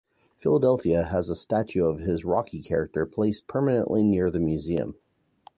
[0.39, 4.95] Philadelphia has a statue of his Rocky character placed permanently near the museum.